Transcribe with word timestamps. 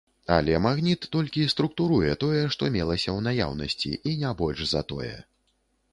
Але 0.35 0.53
магніт 0.65 1.05
толькі 1.15 1.43
структуруе 1.53 2.15
тое, 2.25 2.41
што 2.55 2.71
мелася 2.77 3.09
ў 3.17 3.27
наяўнасці, 3.27 3.91
і 4.13 4.15
не 4.23 4.35
больш 4.41 4.59
за 4.73 4.81
тое. 4.93 5.15